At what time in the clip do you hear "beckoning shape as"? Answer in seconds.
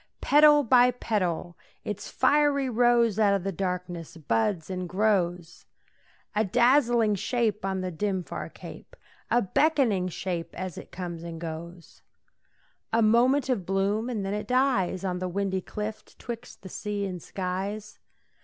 9.43-10.75